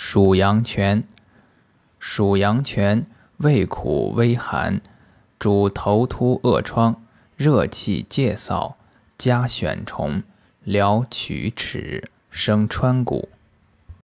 [0.00, 1.02] 属阳泉，
[1.98, 3.04] 属阳泉，
[3.38, 4.80] 味苦微寒，
[5.40, 7.02] 主头突恶疮，
[7.36, 8.74] 热气介燥，
[9.18, 10.22] 加癣虫，
[10.62, 13.28] 疗龋齿，生川谷。